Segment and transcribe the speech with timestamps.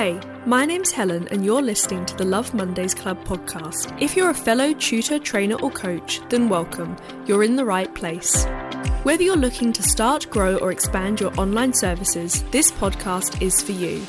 [0.00, 4.00] Hey, my name's Helen, and you're listening to the Love Mondays Club podcast.
[4.00, 6.96] If you're a fellow tutor, trainer, or coach, then welcome.
[7.26, 8.46] You're in the right place.
[9.02, 13.72] Whether you're looking to start, grow, or expand your online services, this podcast is for
[13.72, 14.02] you.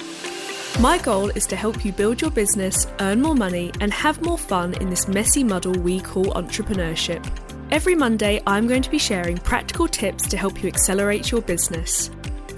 [0.81, 4.37] My goal is to help you build your business, earn more money, and have more
[4.37, 7.29] fun in this messy muddle we call entrepreneurship.
[7.69, 12.09] Every Monday, I'm going to be sharing practical tips to help you accelerate your business.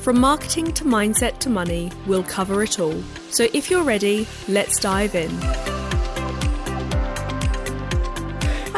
[0.04, 3.02] From marketing to mindset to money, we'll cover it all.
[3.30, 5.32] So if you're ready, let's dive in.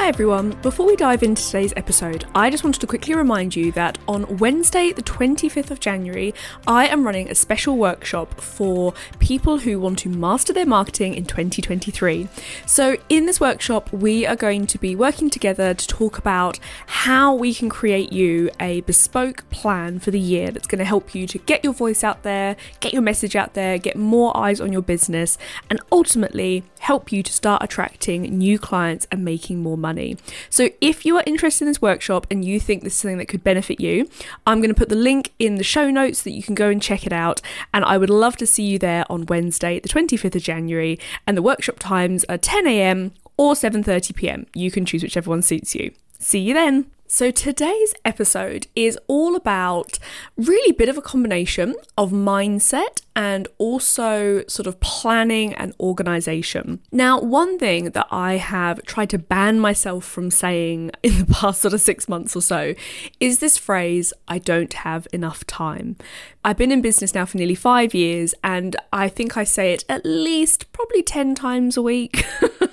[0.05, 3.71] Hi everyone, before we dive into today's episode, I just wanted to quickly remind you
[3.71, 6.31] that on Wednesday, the 25th of January,
[6.67, 11.25] I am running a special workshop for people who want to master their marketing in
[11.25, 12.27] 2023.
[12.67, 17.33] So, in this workshop, we are going to be working together to talk about how
[17.33, 21.25] we can create you a bespoke plan for the year that's going to help you
[21.25, 24.71] to get your voice out there, get your message out there, get more eyes on
[24.71, 30.17] your business, and ultimately help you to start attracting new clients and making more money.
[30.51, 33.27] So if you are interested in this workshop and you think this is something that
[33.27, 34.07] could benefit you,
[34.45, 36.79] I'm going to put the link in the show notes that you can go and
[36.79, 37.41] check it out.
[37.73, 40.99] And I would love to see you there on Wednesday, the 25th of January.
[41.25, 43.13] And the workshop times are 10 a.m.
[43.35, 44.45] or 7:30 p.m.
[44.53, 45.91] You can choose whichever one suits you.
[46.19, 46.85] See you then.
[47.07, 49.99] So, today's episode is all about
[50.37, 56.79] really a bit of a combination of mindset and also sort of planning and organization.
[56.91, 61.61] Now, one thing that I have tried to ban myself from saying in the past
[61.61, 62.75] sort of six months or so
[63.19, 65.95] is this phrase, I don't have enough time.
[66.43, 69.83] I've been in business now for nearly five years, and I think I say it
[69.89, 72.25] at least probably 10 times a week.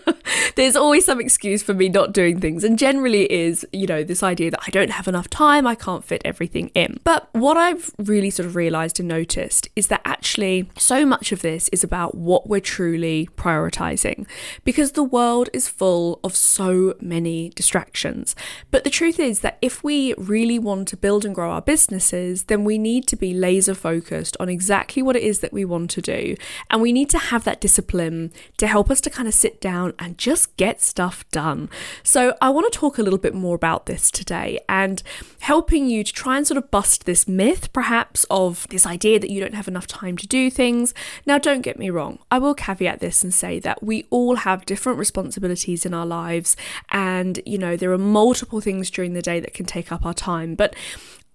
[0.56, 4.22] There's always some excuse for me not doing things, and generally is, you know, this
[4.22, 6.98] idea that I don't have enough time, I can't fit everything in.
[7.04, 10.31] But what I've really sort of realized and noticed is that actually
[10.78, 14.26] so much of this is about what we're truly prioritizing
[14.64, 18.34] because the world is full of so many distractions.
[18.70, 22.44] But the truth is that if we really want to build and grow our businesses,
[22.44, 25.90] then we need to be laser focused on exactly what it is that we want
[25.90, 26.36] to do.
[26.70, 29.92] And we need to have that discipline to help us to kind of sit down
[29.98, 31.68] and just get stuff done.
[32.02, 35.02] So I want to talk a little bit more about this today and
[35.40, 39.30] helping you to try and sort of bust this myth, perhaps, of this idea that
[39.30, 40.94] you don't have enough time to do things.
[41.26, 44.64] Now, don't get me wrong, I will caveat this and say that we all have
[44.64, 46.56] different responsibilities in our lives,
[46.90, 50.14] and you know, there are multiple things during the day that can take up our
[50.14, 50.54] time.
[50.54, 50.74] But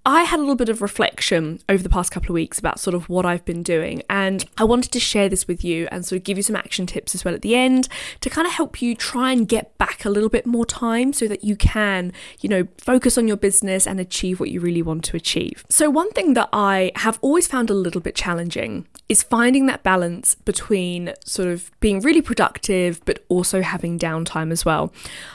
[0.08, 2.94] I had a little bit of reflection over the past couple of weeks about sort
[2.94, 6.16] of what I've been doing, and I wanted to share this with you and sort
[6.16, 7.90] of give you some action tips as well at the end
[8.22, 11.28] to kind of help you try and get back a little bit more time so
[11.28, 15.04] that you can, you know, focus on your business and achieve what you really want
[15.04, 15.66] to achieve.
[15.70, 19.84] So, one thing that I have always found a little bit challenging is finding that
[19.84, 24.94] balance between sort of being really productive but also having downtime as well.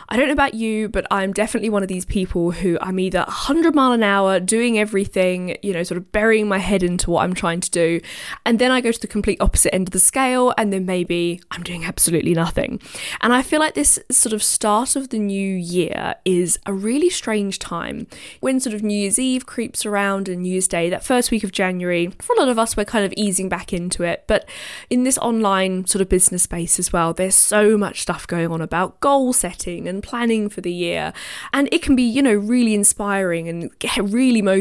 [0.09, 3.21] I don't know about you, but I'm definitely one of these people who I'm either
[3.21, 7.25] 100 mile an hour doing everything, you know, sort of burying my head into what
[7.25, 8.01] I'm trying to do,
[8.45, 11.41] and then I go to the complete opposite end of the scale, and then maybe
[11.51, 12.81] I'm doing absolutely nothing.
[13.23, 17.09] And I feel like this sort of start of the new year is a really
[17.09, 18.07] strange time
[18.41, 21.43] when sort of New Year's Eve creeps around and New Year's Day, that first week
[21.43, 24.25] of January, for a lot of us, we're kind of easing back back into it.
[24.27, 24.49] But
[24.91, 28.61] in this online sort of business space as well, there's so much stuff going on
[28.61, 31.13] about goal setting and planning for the year.
[31.53, 34.52] And it can be, you know, really inspiring and really motivating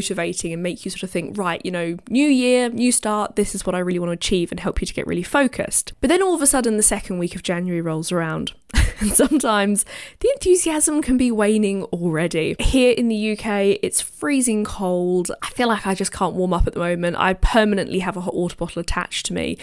[0.54, 3.66] and make you sort of think, right, you know, new year, new start, this is
[3.66, 5.94] what I really want to achieve and help you to get really focused.
[6.02, 8.54] But then all of a sudden, the second week of January rolls around.
[9.00, 9.86] and sometimes
[10.20, 12.56] the enthusiasm can be waning already.
[12.60, 15.32] Here in the UK, it's freezing cold.
[15.42, 17.18] I feel like I just can't warm up at the moment.
[17.18, 19.58] I permanently have a hot water bottle attached to me.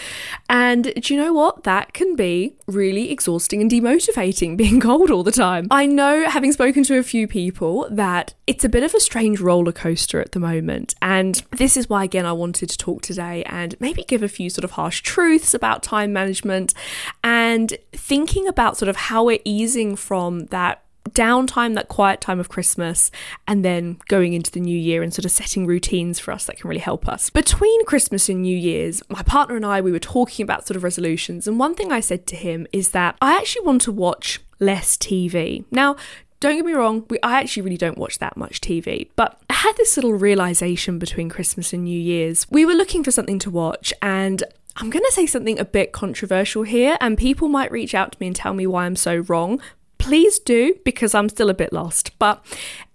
[0.48, 1.64] And do you know what?
[1.64, 5.68] That can be really exhausting and demotivating being cold all the time.
[5.70, 9.40] I know, having spoken to a few people, that it's a bit of a strange
[9.40, 10.94] roller coaster at the moment.
[11.02, 14.50] And this is why, again, I wanted to talk today and maybe give a few
[14.50, 16.74] sort of harsh truths about time management
[17.22, 22.48] and thinking about sort of how we're easing from that downtime, that quiet time of
[22.48, 23.10] Christmas,
[23.46, 26.58] and then going into the new year and sort of setting routines for us that
[26.58, 27.30] can really help us.
[27.30, 30.82] Between Christmas and New Year's, my partner and I, we were talking about sort of
[30.84, 31.46] resolutions.
[31.46, 34.96] And one thing I said to him is that I actually want to watch less
[34.96, 35.64] TV.
[35.70, 35.96] Now,
[36.40, 39.54] don't get me wrong, we, I actually really don't watch that much TV, but I
[39.54, 42.46] had this little realization between Christmas and New Year's.
[42.50, 44.44] We were looking for something to watch, and
[44.76, 48.18] I'm going to say something a bit controversial here, and people might reach out to
[48.20, 49.60] me and tell me why I'm so wrong.
[49.98, 52.16] Please do, because I'm still a bit lost.
[52.20, 52.44] But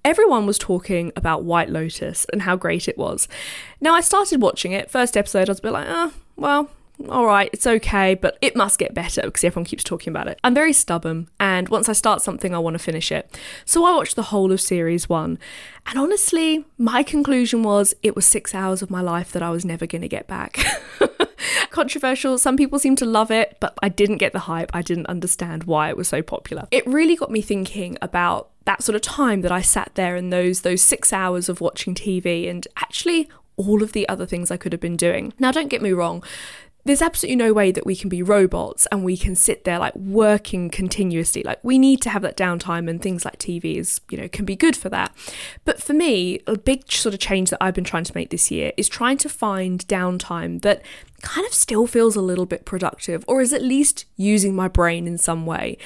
[0.05, 3.27] everyone was talking about White Lotus and how great it was.
[3.81, 6.69] Now, I started watching it, first episode, I was a bit like, oh, well,
[7.09, 10.39] all right, it's okay, but it must get better because everyone keeps talking about it.
[10.43, 13.37] I'm very stubborn, and once I start something, I want to finish it.
[13.65, 15.39] So I watched the whole of series one,
[15.85, 19.65] and honestly, my conclusion was it was six hours of my life that I was
[19.65, 20.59] never going to get back.
[21.71, 24.71] Controversial, some people seem to love it, but I didn't get the hype.
[24.73, 26.67] I didn't understand why it was so popular.
[26.71, 30.31] It really got me thinking about that sort of time that I sat there and
[30.31, 34.57] those those 6 hours of watching TV and actually all of the other things I
[34.57, 35.33] could have been doing.
[35.39, 36.23] Now don't get me wrong,
[36.85, 39.95] there's absolutely no way that we can be robots and we can sit there like
[39.95, 41.41] working continuously.
[41.43, 44.43] Like we need to have that downtime and things like TV is, you know, can
[44.43, 45.15] be good for that.
[45.63, 48.51] But for me, a big sort of change that I've been trying to make this
[48.51, 50.81] year is trying to find downtime that
[51.23, 55.07] kind of still feels a little bit productive or is at least using my brain
[55.07, 55.77] in some way.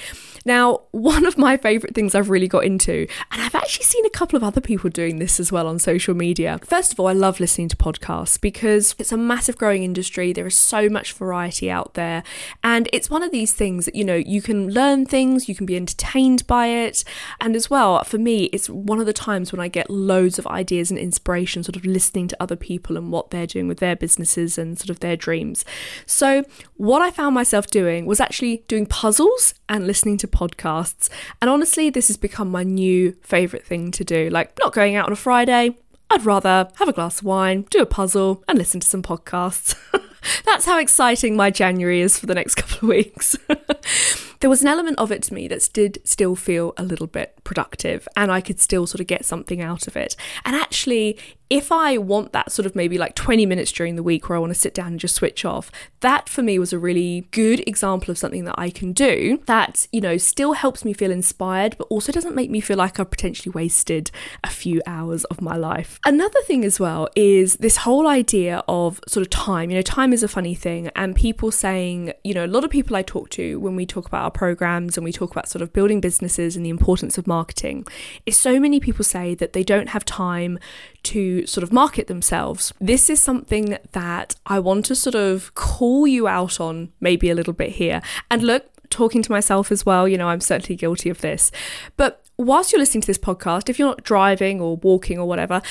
[0.43, 4.09] Now, one of my favorite things I've really got into, and I've actually seen a
[4.09, 6.59] couple of other people doing this as well on social media.
[6.63, 10.33] First of all, I love listening to podcasts because it's a massive growing industry.
[10.33, 12.23] There is so much variety out there.
[12.63, 15.65] And it's one of these things that, you know, you can learn things, you can
[15.65, 17.03] be entertained by it.
[17.39, 20.47] And as well, for me, it's one of the times when I get loads of
[20.47, 23.95] ideas and inspiration, sort of listening to other people and what they're doing with their
[23.95, 25.65] businesses and sort of their dreams.
[26.05, 26.45] So,
[26.77, 31.09] what I found myself doing was actually doing puzzles and listening to podcasts.
[31.41, 34.29] And honestly, this has become my new favourite thing to do.
[34.29, 35.75] Like, not going out on a Friday,
[36.09, 39.75] I'd rather have a glass of wine, do a puzzle, and listen to some podcasts.
[40.45, 43.35] That's how exciting my January is for the next couple of weeks.
[44.39, 47.37] there was an element of it to me that did still feel a little bit
[47.43, 50.15] productive and I could still sort of get something out of it.
[50.45, 51.17] And actually,
[51.49, 54.39] if I want that sort of maybe like 20 minutes during the week where I
[54.39, 55.71] want to sit down and just switch off,
[56.01, 59.87] that for me was a really good example of something that I can do that,
[59.91, 63.09] you know, still helps me feel inspired, but also doesn't make me feel like I've
[63.09, 64.11] potentially wasted
[64.43, 65.99] a few hours of my life.
[66.05, 69.69] Another thing as well is this whole idea of sort of time.
[69.69, 72.69] You know, time is a funny thing, and people saying, you know, a lot of
[72.69, 75.61] people I talk to when we talk about our programs and we talk about sort
[75.61, 77.85] of building businesses and the importance of marketing,
[78.25, 80.59] is so many people say that they don't have time
[81.03, 82.73] to sort of market themselves.
[82.79, 87.35] This is something that I want to sort of call you out on maybe a
[87.35, 88.01] little bit here.
[88.31, 91.51] And look, talking to myself as well, you know, I'm certainly guilty of this.
[91.97, 95.61] But whilst you're listening to this podcast, if you're not driving or walking or whatever,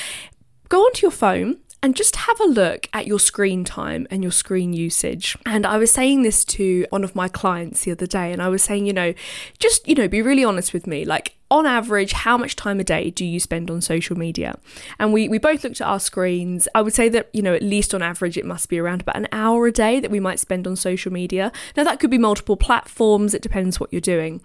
[0.69, 4.31] go onto your phone and just have a look at your screen time and your
[4.31, 5.37] screen usage.
[5.45, 8.49] And I was saying this to one of my clients the other day, and I
[8.49, 9.13] was saying, you know,
[9.59, 11.05] just, you know, be really honest with me.
[11.05, 14.57] Like, on average, how much time a day do you spend on social media?
[14.99, 16.67] And we, we both looked at our screens.
[16.75, 19.15] I would say that, you know, at least on average, it must be around about
[19.15, 21.51] an hour a day that we might spend on social media.
[21.77, 24.41] Now, that could be multiple platforms, it depends what you're doing.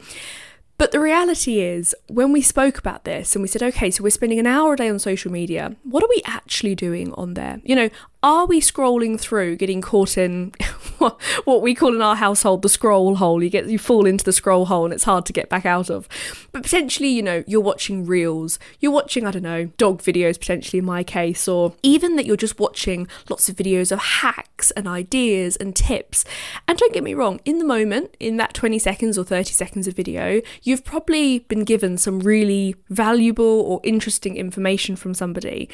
[0.82, 4.10] But the reality is, when we spoke about this and we said, okay, so we're
[4.10, 7.60] spending an hour a day on social media, what are we actually doing on there?
[7.62, 7.90] You know,
[8.22, 10.52] are we scrolling through, getting caught in
[10.98, 13.42] what we call in our household the scroll hole?
[13.42, 15.90] You get you fall into the scroll hole and it's hard to get back out
[15.90, 16.08] of.
[16.52, 20.78] But potentially, you know, you're watching reels, you're watching, I don't know, dog videos potentially
[20.78, 24.86] in my case, or even that you're just watching lots of videos of hacks and
[24.86, 26.24] ideas and tips.
[26.68, 29.88] And don't get me wrong, in the moment, in that 20 seconds or 30 seconds
[29.88, 35.68] of video, you've probably been given some really valuable or interesting information from somebody.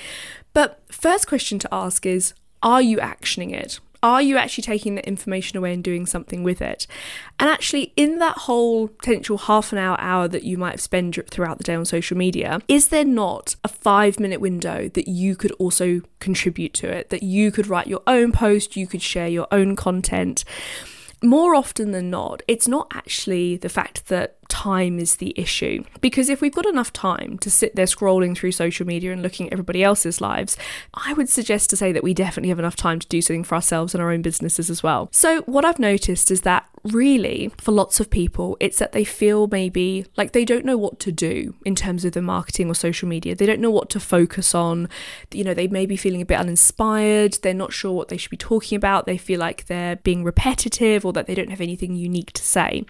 [0.54, 3.80] But first question to ask is are you actioning it?
[4.00, 6.86] Are you actually taking the information away and doing something with it?
[7.40, 11.18] And actually, in that whole potential half an hour, hour that you might have spent
[11.30, 15.34] throughout the day on social media, is there not a five minute window that you
[15.34, 17.10] could also contribute to it?
[17.10, 20.44] That you could write your own post, you could share your own content?
[21.22, 25.84] More often than not, it's not actually the fact that time is the issue.
[26.00, 29.46] Because if we've got enough time to sit there scrolling through social media and looking
[29.46, 30.56] at everybody else's lives,
[30.94, 33.54] I would suggest to say that we definitely have enough time to do something for
[33.54, 35.08] ourselves and our own businesses as well.
[35.12, 39.46] So, what I've noticed is that really, for lots of people, it's that they feel
[39.46, 43.08] maybe like they don't know what to do in terms of their marketing or social
[43.08, 43.34] media.
[43.34, 44.88] They don't know what to focus on.
[45.32, 47.38] You know, they may be feeling a bit uninspired.
[47.42, 49.06] They're not sure what they should be talking about.
[49.06, 52.84] They feel like they're being repetitive or that they don't have anything unique to say.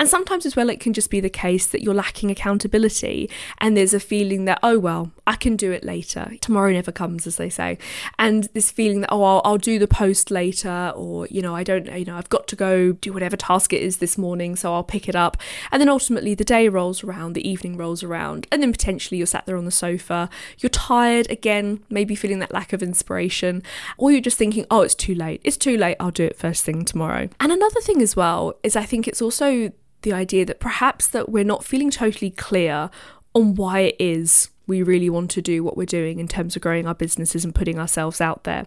[0.00, 3.76] And sometimes as well, it can just be the case that you're lacking accountability and
[3.76, 6.32] there's a feeling that, oh, well, I can do it later.
[6.42, 7.78] Tomorrow never comes, as they say.
[8.18, 11.64] And this feeling that, oh, I'll, I'll do the post later, or, you know, I
[11.64, 14.74] don't, you know, I've got to go do whatever task it is this morning, so
[14.74, 15.38] I'll pick it up.
[15.72, 19.26] And then ultimately the day rolls around, the evening rolls around, and then potentially you're
[19.26, 23.62] sat there on the sofa, you're tired again, maybe feeling that lack of inspiration,
[23.96, 25.40] or you're just thinking, oh, it's too late.
[25.42, 25.96] It's too late.
[25.98, 27.30] I'll do it first thing tomorrow.
[27.40, 29.72] And another thing as well is I think it's also
[30.04, 32.90] the idea that perhaps that we're not feeling totally clear
[33.34, 36.62] on why it is we really want to do what we're doing in terms of
[36.62, 38.66] growing our businesses and putting ourselves out there.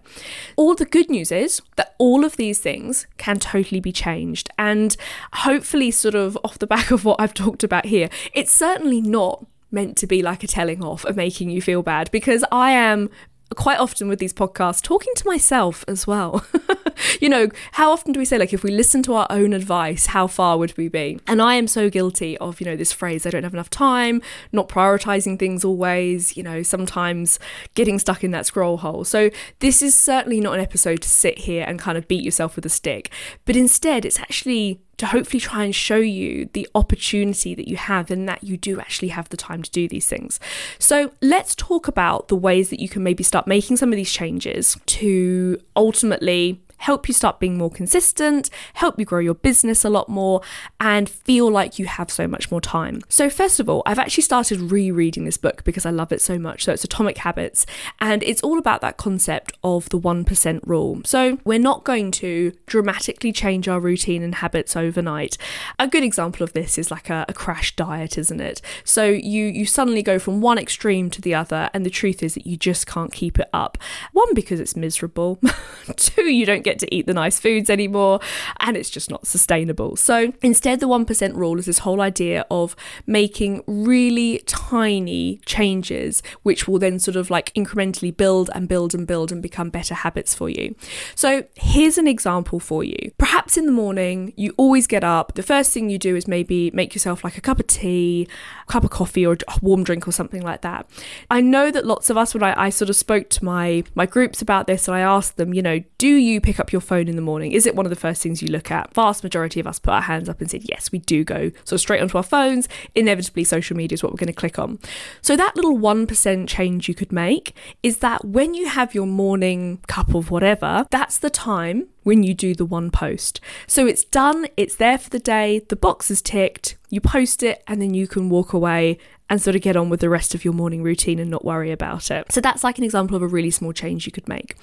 [0.56, 4.50] All the good news is that all of these things can totally be changed.
[4.60, 4.96] And
[5.34, 9.46] hopefully, sort of off the back of what I've talked about here, it's certainly not
[9.72, 13.10] meant to be like a telling off of making you feel bad because I am
[13.56, 16.46] quite often with these podcasts talking to myself as well.
[17.22, 20.08] you know, how often do we say, like, if we listen to our own advice,
[20.08, 21.20] how far would we be?
[21.28, 24.22] And I am so guilty of, you know, this phrase, I don't have enough time,
[24.52, 27.40] not prioritizing things always, you know, sometimes
[27.74, 29.04] getting stuck in that scroll hole.
[29.04, 32.56] So this is certainly not an episode to sit here and kind of beat yourself
[32.56, 33.12] with a stick,
[33.46, 38.10] but instead it's actually to hopefully try and show you the opportunity that you have
[38.10, 40.40] and that you do actually have the time to do these things.
[40.80, 44.12] So, let's talk about the ways that you can maybe start making some of these
[44.12, 49.90] changes to ultimately help you start being more consistent, help you grow your business a
[49.90, 50.42] lot more,
[50.80, 53.02] and feel like you have so much more time.
[53.10, 56.38] So, first of all, I've actually started rereading this book because I love it so
[56.38, 56.66] much.
[56.66, 57.66] So, it's Atomic Habits,
[58.00, 61.02] and it's all about that concept of the 1% rule.
[61.06, 65.38] So, we're not going to dramatically change our routine and habits overnight.
[65.80, 68.62] A good example of this is like a, a crash diet, isn't it?
[68.84, 72.36] So, you, you suddenly go from one extreme to the other, and the truth is
[72.36, 73.78] that you just can't keep it up.
[74.14, 75.40] One, because it's miserable,
[75.96, 78.20] two, you don't get to eat the nice foods anymore,
[78.60, 79.96] and it's just not sustainable.
[79.96, 86.68] So instead, the 1% rule is this whole idea of making really tiny changes, which
[86.68, 90.36] will then sort of like incrementally build and build and build and become better habits
[90.36, 90.76] for you.
[91.16, 93.12] So here's an example for you.
[93.18, 96.72] Perhaps in the morning, you always get up, the first thing you do is maybe
[96.72, 98.28] make yourself like a cup of tea,
[98.68, 100.90] cup of coffee, or a warm drink or something like that.
[101.32, 104.06] I know that lots of us, when I, I sort of spoke to my, my
[104.06, 107.08] groups about this, and I asked them, you know, do you pick up your phone
[107.08, 107.52] in the morning?
[107.54, 108.94] Is it one of the first things you look at?
[108.94, 111.52] Vast majority of us put our hands up and said, yes, we do go.
[111.64, 114.80] So straight onto our phones, inevitably social media is what we're going to click on.
[115.22, 119.80] So that little 1% change you could make is that when you have your morning
[119.88, 123.42] cup of whatever, that's the time when you do the one post.
[123.68, 127.62] So it's done, it's there for the day, the box is ticked, you post it,
[127.68, 128.98] and then you can walk away
[129.30, 131.70] and sort of get on with the rest of your morning routine and not worry
[131.70, 132.32] about it.
[132.32, 134.56] So that's like an example of a really small change you could make.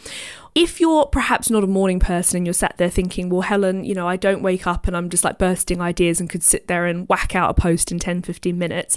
[0.55, 3.95] If you're perhaps not a morning person and you're sat there thinking, well, Helen, you
[3.95, 6.87] know, I don't wake up and I'm just like bursting ideas and could sit there
[6.87, 8.97] and whack out a post in 10, 15 minutes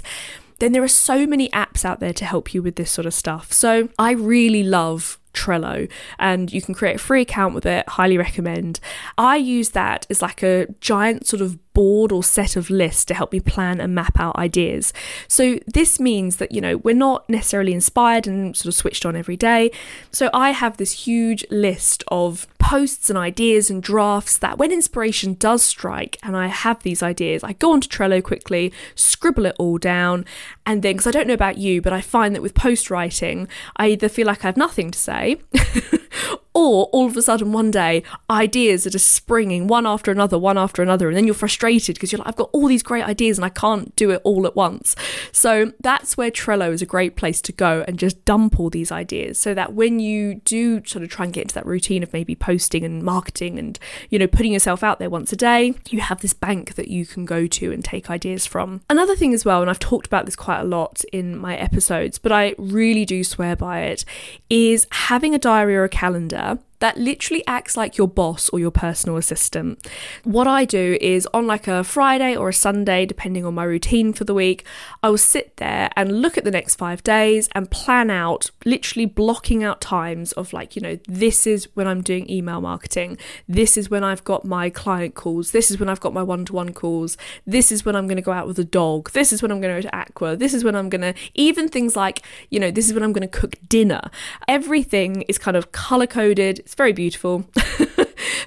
[0.60, 3.14] then there are so many apps out there to help you with this sort of
[3.14, 3.52] stuff.
[3.52, 7.88] So I really love Trello and you can create a free account with it.
[7.88, 8.80] Highly recommend.
[9.16, 13.14] I use that as like a giant sort of board or set of lists to
[13.14, 14.92] help me plan and map out ideas.
[15.28, 19.14] So this means that, you know, we're not necessarily inspired and sort of switched on
[19.14, 19.70] every day.
[20.10, 25.32] So I have this huge list of posts and ideas and drafts that when inspiration
[25.32, 29.78] does strike and I have these ideas, I go onto Trello quickly, scribble it all
[29.78, 30.26] down,
[30.66, 33.48] and then, because I don't know about you, but I find that with post writing,
[33.76, 35.40] I either feel like I have nothing to say
[36.58, 40.58] or all of a sudden one day ideas are just springing one after another one
[40.58, 43.38] after another and then you're frustrated because you're like i've got all these great ideas
[43.38, 44.94] and i can't do it all at once.
[45.32, 48.90] So that's where trello is a great place to go and just dump all these
[48.90, 52.12] ideas so that when you do sort of try and get into that routine of
[52.12, 53.78] maybe posting and marketing and
[54.10, 57.04] you know putting yourself out there once a day you have this bank that you
[57.04, 58.80] can go to and take ideas from.
[58.88, 62.18] Another thing as well and i've talked about this quite a lot in my episodes
[62.18, 64.04] but i really do swear by it
[64.48, 66.47] is having a diary or a calendar
[66.80, 69.86] that literally acts like your boss or your personal assistant.
[70.24, 74.12] What I do is on like a Friday or a Sunday, depending on my routine
[74.12, 74.64] for the week,
[75.02, 79.06] I will sit there and look at the next five days and plan out, literally
[79.06, 83.18] blocking out times of like, you know, this is when I'm doing email marketing,
[83.48, 86.44] this is when I've got my client calls, this is when I've got my one
[86.46, 87.16] to one calls,
[87.46, 89.60] this is when I'm going to go out with a dog, this is when I'm
[89.60, 92.60] going to go to Aqua, this is when I'm going to, even things like, you
[92.60, 94.10] know, this is when I'm going to cook dinner.
[94.46, 97.46] Everything is kind of color coded it's very beautiful.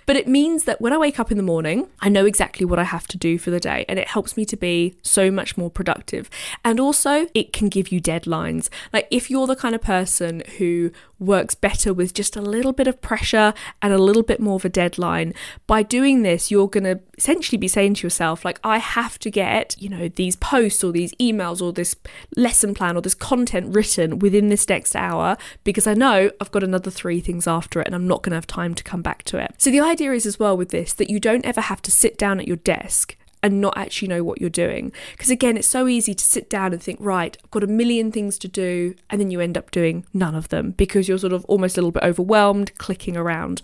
[0.06, 2.80] but it means that when I wake up in the morning, I know exactly what
[2.80, 5.58] I have to do for the day, and it helps me to be so much
[5.58, 6.30] more productive.
[6.64, 8.70] And also, it can give you deadlines.
[8.94, 12.88] Like, if you're the kind of person who works better with just a little bit
[12.88, 15.34] of pressure and a little bit more of a deadline.
[15.68, 19.30] By doing this, you're going to essentially be saying to yourself, like, I have to
[19.30, 21.96] get, you know, these posts or these emails or this
[22.36, 26.64] lesson plan or this content written within this next hour because I know I've got
[26.64, 29.24] another three things after it and I'm not going to have time to come back
[29.24, 29.54] to it.
[29.60, 32.18] So the idea is as well with this that you don't ever have to sit
[32.18, 34.92] down at your desk and not actually know what you're doing.
[35.12, 38.12] Because again, it's so easy to sit down and think, right, I've got a million
[38.12, 41.34] things to do, and then you end up doing none of them because you're sort
[41.34, 43.62] of almost a little bit overwhelmed, clicking around.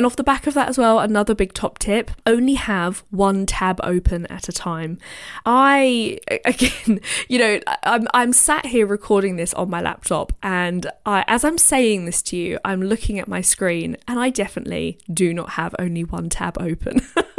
[0.00, 3.44] And off the back of that as well, another big top tip only have one
[3.44, 4.96] tab open at a time.
[5.44, 11.22] I, again, you know, I'm, I'm sat here recording this on my laptop, and I,
[11.28, 15.34] as I'm saying this to you, I'm looking at my screen, and I definitely do
[15.34, 17.02] not have only one tab open.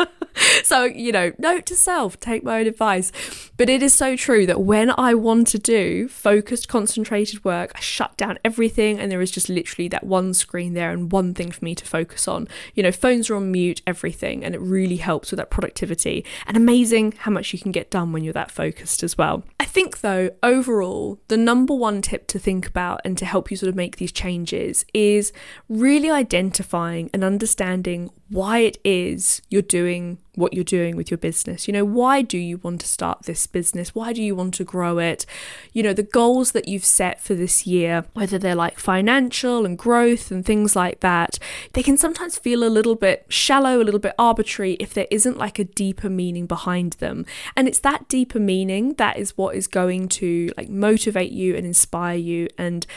[0.72, 3.12] so, you know, note to self, take my own advice.
[3.58, 7.82] But it is so true that when I want to do focused, concentrated work, I
[7.82, 11.52] shut down everything and there is just literally that one screen there and one thing
[11.52, 12.48] for me to focus on.
[12.74, 16.24] You know, phones are on mute, everything, and it really helps with that productivity.
[16.48, 19.44] And amazing how much you can get done when you're that focused as well.
[19.60, 23.58] I think, though, overall, the number one tip to think about and to help you
[23.58, 25.34] sort of make these changes is
[25.68, 31.68] really identifying and understanding why it is you're doing what you're doing with your business.
[31.68, 33.94] You know, why do you want to start this business?
[33.94, 35.26] Why do you want to grow it?
[35.74, 39.78] You know, the goals that you've set for this year, whether they're like financial and
[39.78, 41.38] growth and things like that,
[41.74, 45.38] they can sometimes feel a little bit shallow, a little bit arbitrary if there isn't
[45.38, 47.26] like a deeper meaning behind them.
[47.58, 51.66] And it's that deeper meaning that is what is going to like motivate you and
[51.66, 52.88] inspire you and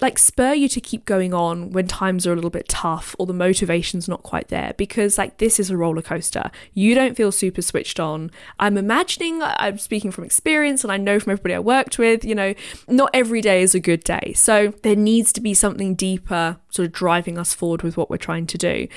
[0.00, 3.26] like spur you to keep going on when times are a little bit tough or
[3.26, 6.50] the motivation's not quite there because like this is a roller coaster.
[6.72, 8.30] You don't feel super switched on.
[8.58, 12.34] I'm imagining I'm speaking from experience and I know from everybody I worked with, you
[12.34, 12.54] know,
[12.88, 14.32] not every day is a good day.
[14.34, 18.16] So there needs to be something deeper sort of driving us forward with what we're
[18.16, 18.88] trying to do.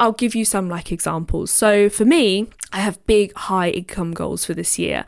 [0.00, 1.50] I'll give you some like examples.
[1.50, 5.04] So for me, I have big high income goals for this year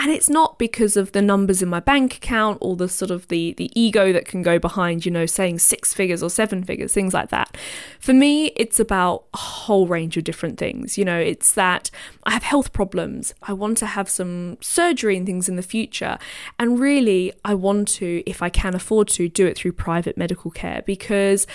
[0.00, 3.28] and it's not because of the numbers in my bank account or the sort of
[3.28, 6.94] the the ego that can go behind you know saying six figures or seven figures
[6.94, 7.56] things like that.
[8.00, 10.96] For me it's about a whole range of different things.
[10.96, 11.90] You know it's that
[12.24, 13.34] i have health problems.
[13.42, 16.16] I want to have some surgery and things in the future.
[16.58, 20.50] And really i want to if i can afford to do it through private medical
[20.50, 21.46] care because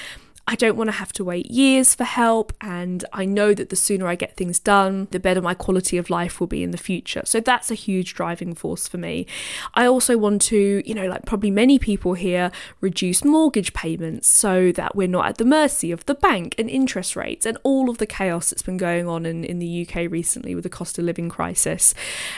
[0.48, 3.76] I don't want to have to wait years for help, and I know that the
[3.76, 6.78] sooner I get things done, the better my quality of life will be in the
[6.78, 7.24] future.
[7.26, 9.26] So that's a huge driving force for me.
[9.74, 14.72] I also want to, you know, like probably many people here, reduce mortgage payments so
[14.74, 17.98] that we're not at the mercy of the bank and interest rates and all of
[17.98, 21.06] the chaos that's been going on in, in the UK recently with the cost of
[21.06, 21.96] living crisis.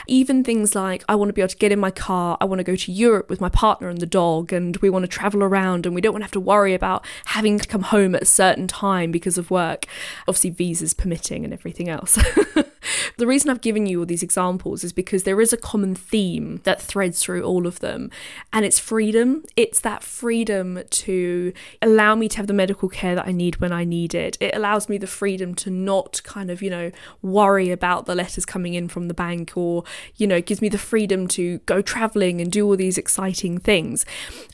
[0.08, 2.60] Even things like I want to be able to get in my car, I want
[2.60, 5.44] to go to Europe with my partner and the dog, and we want to travel
[5.44, 8.14] around and we don't want to have to worry about having to come home home
[8.14, 9.86] at a certain time because of work,
[10.28, 12.16] obviously, visas permitting and everything else.
[13.18, 16.62] the reason I've given you all these examples is because there is a common theme
[16.64, 18.12] that threads through all of them,
[18.54, 19.44] and it's freedom.
[19.56, 23.72] It's that freedom to allow me to have the medical care that I need when
[23.72, 24.38] I need it.
[24.40, 28.46] It allows me the freedom to not kind of, you know, worry about the letters
[28.46, 29.84] coming in from the bank, or,
[30.18, 34.06] you know, gives me the freedom to go traveling and do all these exciting things.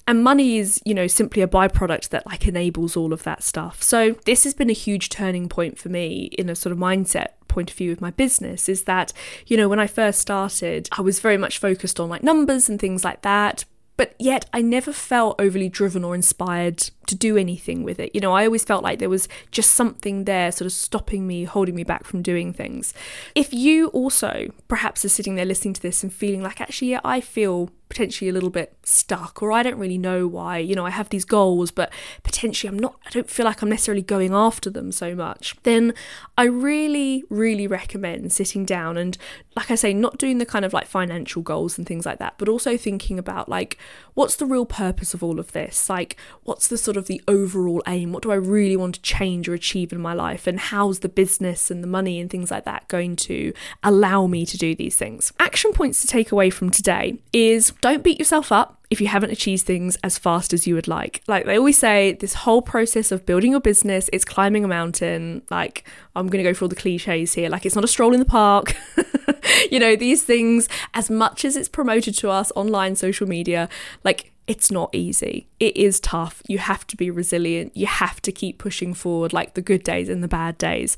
[0.07, 3.81] And money is, you know, simply a byproduct that like enables all of that stuff.
[3.81, 7.29] So this has been a huge turning point for me in a sort of mindset
[7.47, 9.13] point of view of my business is that,
[9.45, 12.79] you know, when I first started, I was very much focused on like numbers and
[12.79, 13.65] things like that.
[13.95, 18.09] But yet, I never felt overly driven or inspired to do anything with it.
[18.15, 21.43] You know, I always felt like there was just something there sort of stopping me,
[21.43, 22.95] holding me back from doing things.
[23.35, 27.01] If you also perhaps are sitting there listening to this and feeling like, actually, yeah,
[27.03, 30.57] I feel potentially a little bit stuck or I don't really know why.
[30.57, 33.69] You know, I have these goals, but potentially I'm not, I don't feel like I'm
[33.69, 35.55] necessarily going after them so much.
[35.61, 35.93] Then
[36.35, 39.15] I really, really recommend sitting down and,
[39.55, 42.33] like I say, not doing the kind of like financial goals and things like that,
[42.39, 43.77] but also thinking about like,
[44.15, 45.87] what's the real purpose of all of this?
[45.87, 48.11] Like, what's the sort of the overall aim?
[48.11, 50.47] What do I really want to change or achieve in my life?
[50.47, 53.53] And how's the business and the money and things like that going to
[53.83, 55.31] allow me to do these things?
[55.39, 59.31] Action points to take away from today is don't beat yourself up if you haven't
[59.31, 61.21] achieved things as fast as you would like.
[61.27, 65.41] Like they always say, this whole process of building your business, it's climbing a mountain.
[65.51, 65.83] Like,
[66.15, 67.49] I'm going to go for all the cliches here.
[67.49, 68.73] Like, it's not a stroll in the park.
[69.71, 73.67] you know, these things, as much as it's promoted to us online, social media,
[74.05, 75.47] like, it's not easy.
[75.59, 76.41] It is tough.
[76.47, 77.75] You have to be resilient.
[77.77, 80.97] You have to keep pushing forward, like the good days and the bad days.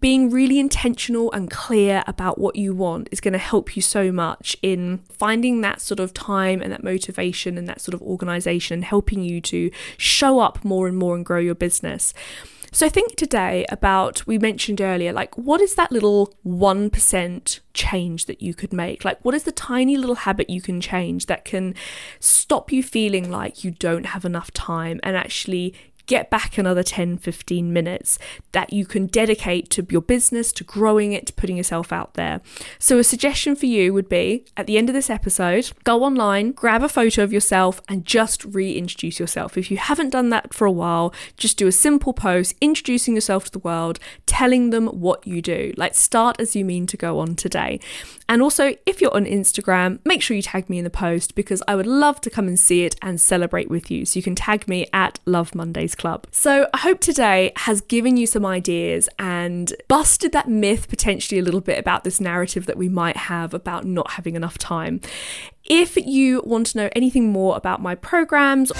[0.00, 4.12] Being really intentional and clear about what you want is going to help you so
[4.12, 8.82] much in finding that sort of time and that motivation and that sort of organization,
[8.82, 12.14] helping you to show up more and more and grow your business.
[12.74, 18.42] So think today about, we mentioned earlier, like what is that little 1% change that
[18.42, 19.04] you could make?
[19.04, 21.76] Like what is the tiny little habit you can change that can
[22.18, 25.72] stop you feeling like you don't have enough time and actually
[26.06, 28.18] get back another 10, 15 minutes
[28.52, 32.40] that you can dedicate to your business, to growing it, to putting yourself out there.
[32.78, 36.52] So, a suggestion for you would be at the end of this episode, go online,
[36.52, 39.56] grab a photo of yourself, and just reintroduce yourself.
[39.56, 43.46] If you haven't done that for a while, just do a simple post introducing yourself
[43.46, 45.72] to the world, telling them what you do.
[45.76, 47.80] Like, start as you mean to go on today.
[48.28, 51.62] And also, if you're on Instagram, make sure you tag me in the post because
[51.68, 54.04] I would love to come and see it and celebrate with you.
[54.04, 56.26] So you can tag me at Love Mondays Club.
[56.30, 61.42] So I hope today has given you some ideas and busted that myth potentially a
[61.42, 65.00] little bit about this narrative that we might have about not having enough time.
[65.64, 68.70] If you want to know anything more about my programs,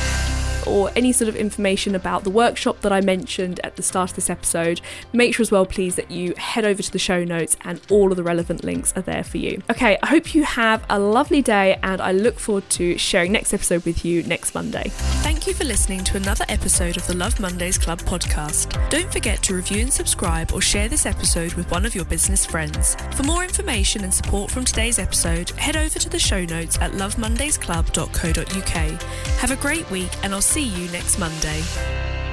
[0.66, 4.16] or any sort of information about the workshop that I mentioned at the start of
[4.16, 4.80] this episode,
[5.12, 8.10] make sure as well, please, that you head over to the show notes and all
[8.10, 9.62] of the relevant links are there for you.
[9.70, 13.52] Okay, I hope you have a lovely day and I look forward to sharing next
[13.52, 14.84] episode with you next Monday.
[15.22, 18.90] Thank you for listening to another episode of the Love Mondays Club podcast.
[18.90, 22.46] Don't forget to review and subscribe or share this episode with one of your business
[22.46, 22.96] friends.
[23.14, 26.92] For more information and support from today's episode, head over to the show notes at
[26.92, 29.02] lovemondaysclub.co.uk.
[29.38, 32.23] Have a great week and I'll see you next Monday.